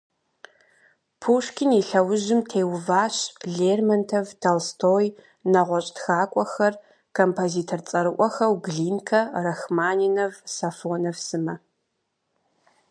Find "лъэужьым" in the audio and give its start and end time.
1.89-2.41